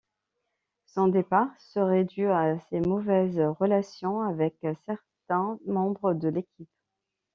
[0.87, 4.55] Son départ serait dû à ses mauvaises relations avec
[4.87, 6.71] certains membres de l'équipe.